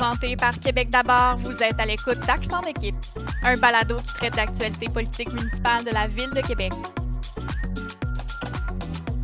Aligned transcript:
Présenté 0.00 0.34
par 0.34 0.58
Québec 0.58 0.88
d'abord, 0.88 1.36
vous 1.36 1.62
êtes 1.62 1.78
à 1.78 1.84
l'écoute 1.84 2.20
d'Action 2.20 2.62
d'équipe, 2.62 2.94
un 3.42 3.54
balado 3.58 3.96
qui 3.96 4.14
traite 4.14 4.34
d'actualité 4.34 4.86
politique 4.88 5.30
municipale 5.30 5.84
de 5.84 5.90
la 5.90 6.06
Ville 6.06 6.30
de 6.30 6.40
Québec. 6.40 6.72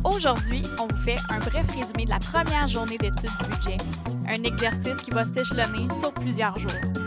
Aujourd'hui, 0.03 0.61
on 0.79 0.85
vous 0.85 1.03
fait 1.03 1.17
un 1.29 1.39
bref 1.39 1.65
résumé 1.75 2.05
de 2.05 2.11
la 2.11 2.19
première 2.19 2.67
journée 2.67 2.99
d'études 2.99 3.23
du 3.41 3.55
budget, 3.55 3.77
un 4.27 4.43
exercice 4.43 5.01
qui 5.03 5.09
va 5.09 5.23
s'échelonner 5.23 5.87
sur 5.99 6.13
plusieurs 6.13 6.55
jours. 6.59 7.06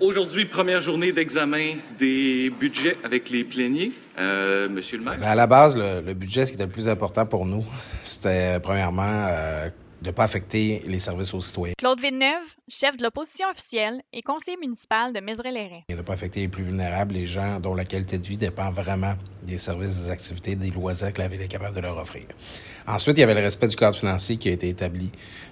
Aujourd'hui, 0.00 0.46
première 0.46 0.80
journée 0.80 1.12
d'examen 1.12 1.74
des 1.98 2.48
budgets 2.58 2.96
avec 3.04 3.28
les 3.28 3.44
pléniers. 3.44 3.92
Euh, 4.18 4.66
Monsieur 4.66 4.96
le 4.96 5.04
maire. 5.04 5.18
Ben, 5.18 5.26
à 5.28 5.34
la 5.34 5.46
base, 5.46 5.76
le, 5.76 6.00
le, 6.00 6.14
budget, 6.14 6.46
ce 6.46 6.52
qui 6.52 6.54
était 6.54 6.64
le 6.64 6.72
plus 6.72 6.88
important 6.88 7.26
pour 7.26 7.44
nous, 7.44 7.66
c'était 8.02 8.58
premièrement 8.60 9.26
euh, 9.28 9.68
de 10.00 10.06
ne 10.06 10.12
pas 10.12 10.24
affecter 10.24 10.82
les 10.86 10.98
services 10.98 11.34
aux 11.34 11.42
citoyens. 11.42 11.74
Claude 11.76 12.00
Villeneuve, 12.00 12.46
chef 12.66 12.96
de 12.96 13.02
l'opposition 13.02 13.46
officielle 13.50 14.00
et 14.14 14.22
conseiller 14.22 14.56
municipal 14.58 15.12
de 15.12 15.20
Mézeray-les-Raies. 15.20 15.84
Et 15.90 15.92
de 15.92 15.98
ne 15.98 16.02
pas 16.02 16.14
affecter 16.14 16.40
les 16.40 16.48
plus 16.48 16.64
vulnérables, 16.64 17.12
les 17.12 17.26
gens 17.26 17.60
dont 17.60 17.74
la 17.74 17.84
qualité 17.84 18.16
de 18.16 18.26
vie 18.26 18.38
dépend 18.38 18.70
vraiment 18.70 19.14
des 19.42 19.58
services, 19.58 20.04
des 20.04 20.10
activités, 20.10 20.56
des 20.56 20.70
loisirs 20.70 21.12
que 21.12 21.20
la 21.20 21.28
ville 21.28 21.42
est 21.42 21.48
capable 21.48 21.76
de 21.76 21.80
leur 21.82 21.98
offrir. 21.98 22.24
Ensuite, 22.86 23.18
il 23.18 23.20
y 23.20 23.24
avait 23.24 23.34
le 23.34 23.42
respect 23.42 23.68
du 23.68 23.76
cadre 23.76 23.96
financier 23.96 24.38
qui 24.38 24.48
a 24.48 24.52
été 24.52 24.68
établi 24.68 25.10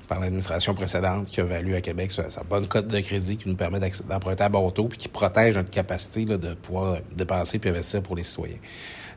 par 0.09 0.21
l'administration 0.21 0.75
précédente, 0.75 1.29
qui 1.29 1.41
a 1.41 1.45
valu 1.45 1.75
à 1.75 1.81
Québec 1.81 2.11
sa, 2.11 2.31
sa 2.31 2.43
bonne 2.43 2.67
cote 2.67 2.89
de 2.89 2.99
crédit 3.01 3.37
qui 3.37 3.49
nous 3.49 3.57
permet 3.57 3.79
d'emprunter 4.09 4.43
à 4.43 4.49
bon 4.49 4.71
taux 4.71 4.89
puis 4.89 4.99
qui 4.99 5.09
protège 5.09 5.57
notre 5.57 5.71
capacité 5.71 6.25
là, 6.25 6.39
de 6.39 6.55
pouvoir 6.55 6.99
dépenser 7.15 7.59
puis 7.59 7.71
investir 7.71 8.03
pour 8.03 8.17
les 8.17 8.23
citoyens. 8.25 8.59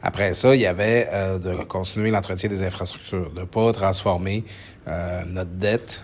Après 0.04 0.34
ça, 0.34 0.56
il 0.56 0.62
y 0.62 0.66
avait 0.66 1.08
euh, 1.12 1.40
de 1.40 1.64
continuer 1.64 2.12
l'entretien 2.12 2.50
des 2.50 2.64
infrastructures, 2.64 3.32
de 3.32 3.44
pas 3.44 3.72
transformer 3.72 4.44
euh, 4.88 5.24
notre 5.28 5.52
dette 5.52 6.04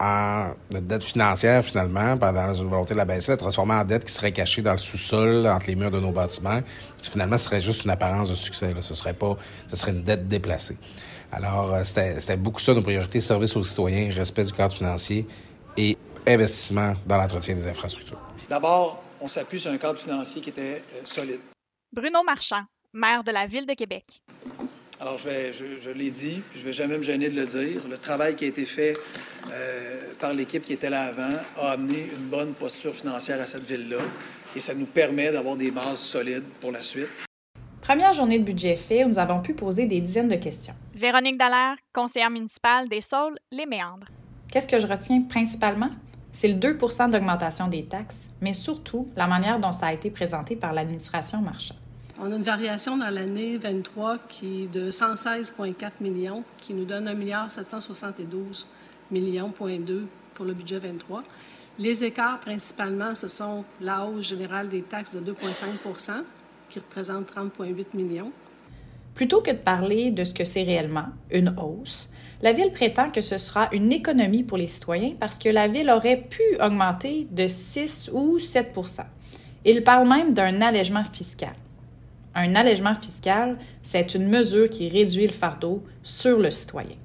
en 0.00 0.52
notre 0.70 0.86
dette 0.86 1.04
financière 1.04 1.64
finalement, 1.64 2.16
pendant 2.16 2.54
une 2.54 2.68
volonté 2.68 2.94
de 2.94 2.98
la 2.98 3.04
baisser, 3.04 3.32
la 3.32 3.36
transformer 3.36 3.74
en 3.74 3.84
dette 3.84 4.04
qui 4.04 4.12
serait 4.12 4.32
cachée 4.32 4.62
dans 4.62 4.72
le 4.72 4.78
sous-sol, 4.78 5.46
entre 5.46 5.66
les 5.66 5.74
murs 5.74 5.90
de 5.90 6.00
nos 6.00 6.12
bâtiments. 6.12 6.60
Finalement, 7.00 7.38
ce 7.38 7.46
serait 7.46 7.60
juste 7.60 7.84
une 7.84 7.90
apparence 7.90 8.30
de 8.30 8.34
succès. 8.34 8.72
Là. 8.72 8.82
Ce 8.82 8.94
serait 8.94 9.14
pas, 9.14 9.36
ce 9.66 9.76
serait 9.76 9.92
une 9.92 10.02
dette 10.02 10.28
déplacée. 10.28 10.76
Alors, 11.32 11.74
euh, 11.74 11.84
c'était 11.84 12.36
beaucoup 12.36 12.60
ça 12.60 12.72
nos 12.74 12.82
priorités 12.82 13.20
service 13.20 13.54
aux 13.56 13.64
citoyens, 13.64 14.10
respect 14.12 14.44
du 14.44 14.52
cadre 14.52 14.74
financier 14.74 15.26
et 15.76 15.96
investissement 16.26 16.94
dans 17.06 17.18
l'entretien 17.18 17.54
des 17.54 17.66
infrastructures. 17.66 18.20
D'abord, 18.48 19.02
on 19.20 19.28
s'appuie 19.28 19.60
sur 19.60 19.70
un 19.70 19.78
cadre 19.78 19.98
financier 19.98 20.40
qui 20.40 20.50
était 20.50 20.82
euh, 20.94 21.00
solide. 21.04 21.40
Bruno 21.92 22.22
Marchand, 22.22 22.62
maire 22.92 23.24
de 23.24 23.30
la 23.30 23.46
ville 23.46 23.66
de 23.66 23.74
Québec. 23.74 24.20
Alors, 25.00 25.16
je, 25.16 25.28
vais, 25.28 25.52
je, 25.52 25.64
je 25.80 25.90
l'ai 25.90 26.10
dit, 26.10 26.42
puis 26.50 26.58
je 26.58 26.64
vais 26.64 26.72
jamais 26.72 26.96
me 26.98 27.02
gêner 27.02 27.28
de 27.28 27.36
le 27.36 27.46
dire. 27.46 27.80
Le 27.88 27.96
travail 27.96 28.34
qui 28.34 28.44
a 28.44 28.48
été 28.48 28.66
fait 28.66 28.94
euh, 29.52 30.12
par 30.18 30.32
l'équipe 30.32 30.64
qui 30.64 30.72
était 30.72 30.90
là 30.90 31.04
avant 31.04 31.36
a 31.56 31.70
amené 31.70 32.08
une 32.18 32.26
bonne 32.26 32.52
posture 32.52 32.92
financière 32.92 33.40
à 33.40 33.46
cette 33.46 33.64
ville-là, 33.64 34.02
et 34.56 34.60
ça 34.60 34.74
nous 34.74 34.86
permet 34.86 35.30
d'avoir 35.30 35.56
des 35.56 35.70
bases 35.70 36.00
solides 36.00 36.42
pour 36.60 36.72
la 36.72 36.82
suite. 36.82 37.08
Première 37.80 38.12
journée 38.12 38.40
de 38.40 38.44
budget 38.44 38.74
fait, 38.74 39.04
nous 39.04 39.20
avons 39.20 39.40
pu 39.40 39.54
poser 39.54 39.86
des 39.86 40.00
dizaines 40.00 40.28
de 40.28 40.36
questions. 40.36 40.74
Véronique 40.94 41.38
Dallaire, 41.38 41.76
conseillère 41.94 42.30
municipale 42.30 42.88
des 42.88 43.00
Saules, 43.00 43.38
les 43.52 43.66
Méandres. 43.66 44.08
Qu'est-ce 44.50 44.66
que 44.66 44.80
je 44.80 44.86
retiens 44.86 45.22
principalement? 45.22 45.90
C'est 46.32 46.48
le 46.48 46.54
2% 46.54 47.10
d'augmentation 47.10 47.68
des 47.68 47.84
taxes, 47.84 48.28
mais 48.40 48.52
surtout 48.52 49.08
la 49.16 49.28
manière 49.28 49.60
dont 49.60 49.72
ça 49.72 49.86
a 49.86 49.92
été 49.92 50.10
présenté 50.10 50.56
par 50.56 50.72
l'administration 50.72 51.40
Marchand. 51.40 51.76
On 52.20 52.32
a 52.32 52.36
une 52.36 52.42
variation 52.42 52.96
dans 52.96 53.10
l'année 53.10 53.58
23 53.58 54.18
qui 54.28 54.64
est 54.64 54.66
de 54.66 54.90
116,4 54.90 55.92
millions, 56.00 56.42
qui 56.58 56.74
nous 56.74 56.84
donne 56.84 57.06
1 57.06 57.48
772 57.48 58.66
millions, 59.12 59.50
point 59.50 59.78
2 59.78 60.04
pour 60.34 60.44
le 60.44 60.52
budget 60.52 60.78
23. 60.78 61.22
Les 61.78 62.02
écarts, 62.02 62.40
principalement, 62.40 63.14
ce 63.14 63.28
sont 63.28 63.64
la 63.80 64.04
hausse 64.04 64.26
générale 64.26 64.68
des 64.68 64.82
taxes 64.82 65.14
de 65.14 65.32
2,5% 65.32 66.24
qui 66.68 66.80
représente 66.80 67.30
30,8 67.32 67.86
millions. 67.94 68.32
Plutôt 69.14 69.40
que 69.40 69.52
de 69.52 69.56
parler 69.56 70.10
de 70.10 70.24
ce 70.24 70.34
que 70.34 70.44
c'est 70.44 70.64
réellement, 70.64 71.06
une 71.30 71.54
hausse, 71.56 72.10
la 72.42 72.52
Ville 72.52 72.72
prétend 72.72 73.10
que 73.12 73.20
ce 73.20 73.38
sera 73.38 73.68
une 73.70 73.92
économie 73.92 74.42
pour 74.42 74.58
les 74.58 74.66
citoyens 74.66 75.14
parce 75.20 75.38
que 75.38 75.48
la 75.48 75.68
Ville 75.68 75.88
aurait 75.88 76.20
pu 76.28 76.42
augmenter 76.60 77.28
de 77.30 77.46
6 77.46 78.10
ou 78.12 78.40
7 78.40 78.76
Il 79.64 79.84
parle 79.84 80.08
même 80.08 80.34
d'un 80.34 80.60
allègement 80.62 81.04
fiscal. 81.04 81.54
Un 82.34 82.54
allègement 82.54 82.94
fiscal, 82.94 83.58
c'est 83.82 84.14
une 84.14 84.28
mesure 84.28 84.68
qui 84.68 84.88
réduit 84.88 85.26
le 85.26 85.32
fardeau 85.32 85.84
sur 86.02 86.38
le 86.38 86.50
citoyen. 86.50 86.96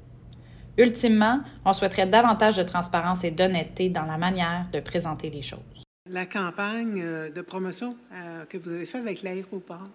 Ultimement, 0.78 1.42
on 1.66 1.74
souhaiterait 1.74 2.08
davantage 2.08 2.58
de 2.58 2.64
transparence 2.64 3.24
et 3.24 3.32
d'honnêteté 3.32 3.90
dans 3.90 4.06
la 4.06 4.18
manière 4.18 4.68
de 4.72 4.80
présenter 4.80 5.30
les 5.30 5.44
choses. 5.44 5.84
La 6.10 6.26
campagne 6.26 7.00
euh, 7.02 7.30
de 7.30 7.42
promotion 7.42 7.96
euh, 8.12 8.46
que 8.46 8.58
vous 8.58 8.72
avez 8.72 8.86
faite 8.86 9.02
avec 9.02 9.22
l'aéroport, 9.22 9.88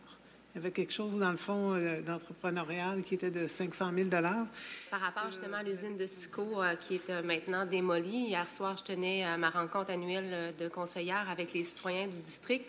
il 0.55 0.59
y 0.59 0.59
avait 0.61 0.71
quelque 0.71 0.93
chose 0.93 1.19
dans 1.19 1.33
le 1.33 1.37
fond 1.37 1.75
euh, 1.75 2.01
d'entrepreneurial 2.01 3.03
qui 3.03 3.15
était 3.15 3.31
de 3.31 3.47
500 3.47 3.91
000 3.95 4.09
Par 4.09 5.01
rapport 5.01 5.27
justement 5.27 5.59
à 5.59 5.63
l'usine 5.65 5.97
de 5.97 6.07
Sico 6.07 6.63
qui 6.79 6.95
est 6.95 7.23
maintenant 7.23 7.67
démolie, 7.67 8.29
hier 8.29 8.49
soir, 8.49 8.77
je 8.79 8.85
tenais 8.85 9.25
ma 9.37 9.51
rencontre 9.51 9.91
annuelle 9.91 10.55
de 10.59 10.69
conseillère 10.69 11.27
avec 11.31 11.53
les 11.53 11.65
citoyens 11.65 12.07
du 12.07 12.23
district. 12.23 12.65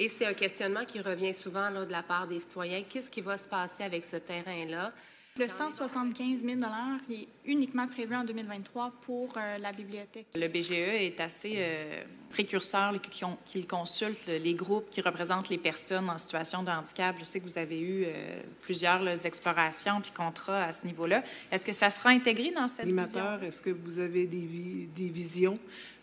Et 0.00 0.08
c'est 0.08 0.24
un 0.24 0.32
questionnement 0.32 0.86
qui 0.86 0.98
revient 0.98 1.34
souvent 1.34 1.68
là, 1.68 1.84
de 1.84 1.92
la 1.92 2.02
part 2.02 2.26
des 2.26 2.40
citoyens. 2.40 2.82
Qu'est-ce 2.88 3.10
qui 3.10 3.20
va 3.20 3.36
se 3.36 3.46
passer 3.46 3.82
avec 3.82 4.06
ce 4.06 4.16
terrain-là? 4.16 4.94
Le 5.38 5.46
175 5.46 6.42
000 6.42 6.58
est 7.10 7.28
uniquement 7.44 7.86
prévu 7.86 8.16
en 8.16 8.24
2023 8.24 8.92
pour 9.02 9.34
euh, 9.36 9.58
la 9.58 9.72
bibliothèque. 9.72 10.26
Le 10.34 10.48
BGE 10.48 10.72
est 10.72 11.20
assez 11.20 11.52
euh, 11.58 12.02
précurseur 12.30 12.94
qu'il 13.44 13.66
consulte 13.66 14.26
les 14.26 14.54
groupes 14.54 14.88
qui 14.90 15.02
représentent 15.02 15.50
les 15.50 15.58
personnes 15.58 16.08
en 16.08 16.16
situation 16.16 16.62
de 16.62 16.70
handicap. 16.70 17.16
Je 17.18 17.24
sais 17.24 17.38
que 17.38 17.44
vous 17.44 17.58
avez 17.58 17.78
eu 17.78 18.04
euh, 18.06 18.40
plusieurs 18.62 19.02
là, 19.02 19.14
explorations 19.22 20.00
puis 20.00 20.12
contrats 20.12 20.64
à 20.64 20.72
ce 20.72 20.84
niveau-là. 20.86 21.22
Est-ce 21.52 21.66
que 21.66 21.72
ça 21.72 21.90
sera 21.90 22.08
intégré 22.08 22.52
dans 22.52 22.68
cette 22.68 22.86
Animateur, 22.86 23.42
est-ce 23.44 23.60
que 23.60 23.70
vous 23.70 23.98
avez 23.98 24.26
des, 24.26 24.38
vi 24.38 24.88
des 24.96 25.08
visions? 25.08 25.58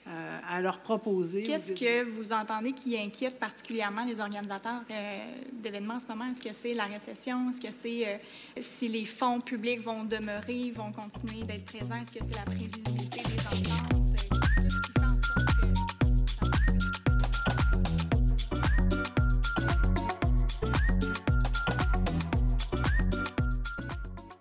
Euh, 0.10 0.40
à 0.50 0.62
leur 0.62 0.80
proposer. 0.80 1.44
Qu'est-ce 1.44 1.74
que 1.74 2.04
vous 2.04 2.32
entendez 2.32 2.72
qui 2.72 2.98
inquiète 2.98 3.38
particulièrement 3.40 4.06
les 4.06 4.22
organisateurs 4.22 4.82
euh, 4.90 5.18
d'événements 5.52 5.96
en 5.96 6.00
ce 6.00 6.08
moment? 6.08 6.26
Est-ce 6.32 6.42
que 6.42 6.54
c'est 6.54 6.74
la 6.74 6.86
récession? 6.86 7.50
Est-ce 7.50 7.60
que 7.60 7.74
c'est 7.74 8.08
euh, 8.08 8.18
si 8.62 8.88
les 8.88 9.04
fonds 9.06 9.42
publics 9.42 9.82
vont 9.82 10.06
demeurer, 10.06 10.72
vont 10.72 10.94
continuer 10.94 11.44
d'être 11.44 11.66
présents? 11.66 11.96
Est-ce 12.02 12.20
que 12.20 12.26
c'est 12.26 12.38
la 12.38 12.44
prévisibilité 12.44 13.22
des 13.22 13.48
ententes? 13.48 14.08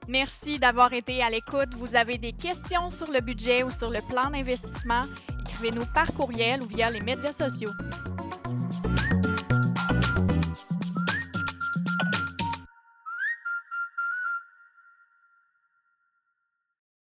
Merci 0.08 0.60
d'avoir 0.60 0.92
été 0.92 1.22
à 1.22 1.30
l'écoute. 1.30 1.74
Vous 1.76 1.96
avez 1.96 2.18
des 2.18 2.32
questions 2.32 2.88
sur 2.90 3.10
le 3.10 3.20
budget 3.20 3.64
ou 3.64 3.70
sur 3.70 3.90
le 3.90 3.98
plan 4.08 4.30
d'investissement? 4.30 5.02
Écrivez-nous 5.48 5.86
par 5.86 6.12
courriel 6.12 6.62
ou 6.62 6.66
via 6.66 6.90
les 6.90 7.00
médias 7.00 7.32
sociaux. 7.32 7.70